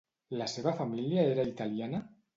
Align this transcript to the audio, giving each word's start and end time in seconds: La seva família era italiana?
La 0.39 0.47
seva 0.53 0.73
família 0.79 1.27
era 1.35 1.47
italiana? 1.53 2.01